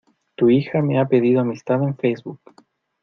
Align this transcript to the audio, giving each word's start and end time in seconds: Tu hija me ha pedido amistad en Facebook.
Tu 0.33 0.49
hija 0.49 0.81
me 0.81 0.99
ha 0.99 1.05
pedido 1.07 1.41
amistad 1.41 1.83
en 1.83 1.95
Facebook. 1.95 2.41